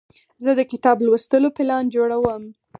زه 0.43 0.51
د 0.59 0.61
کتاب 0.71 0.97
لوستلو 1.05 1.49
پلان 1.57 1.83
جوړوم. 1.95 2.43